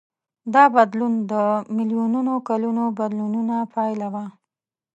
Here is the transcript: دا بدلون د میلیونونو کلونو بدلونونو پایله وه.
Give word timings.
دا 0.53 0.63
بدلون 0.75 1.13
د 1.31 1.33
میلیونونو 1.77 2.33
کلونو 2.49 2.83
بدلونونو 2.99 3.55
پایله 3.73 4.07
وه. 4.13 4.25